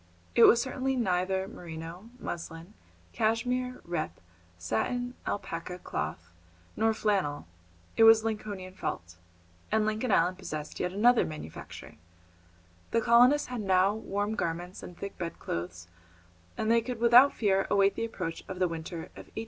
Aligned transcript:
It 0.33 0.45
was 0.45 0.59
certainly 0.59 0.95
neither 0.95 1.47
merino, 1.47 2.09
muslin, 2.17 2.73
cashmere, 3.13 3.81
rep, 3.83 4.19
satin, 4.57 5.13
alpaca, 5.27 5.77
cloth, 5.77 6.31
nor 6.75 6.91
flannel. 6.91 7.45
It 7.95 8.05
was 8.05 8.23
"Lincolnian 8.23 8.73
felt," 8.73 9.17
and 9.71 9.85
Lincoln 9.85 10.11
Island 10.11 10.39
possessed 10.39 10.79
yet 10.79 10.91
another 10.91 11.23
manufacture. 11.23 11.97
The 12.89 12.99
colonists 13.01 13.49
had 13.49 13.61
now 13.61 13.93
warm 13.93 14.33
garments 14.33 14.81
and 14.81 14.97
thick 14.97 15.19
bedclothes, 15.19 15.87
and 16.57 16.71
they 16.71 16.81
could 16.81 16.99
without 16.99 17.31
fear 17.35 17.67
await 17.69 17.93
the 17.93 18.03
approach 18.05 18.43
of 18.47 18.57
the 18.57 18.67
winter 18.67 18.95
of 19.13 19.29
1866 19.29 19.29
67. 19.35 19.39